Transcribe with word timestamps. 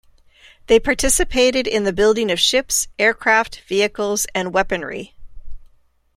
They 0.65 0.79
participated 0.79 1.67
in 1.67 1.83
the 1.83 1.93
building 1.93 2.31
of 2.31 2.39
ships, 2.39 2.87
aircraft, 2.97 3.61
vehicles, 3.67 4.25
and 4.33 4.51
weaponry. 4.51 5.13